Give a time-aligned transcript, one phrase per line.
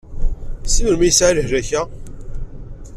[0.67, 1.81] Seg melmi i yesɛa lehlak-a?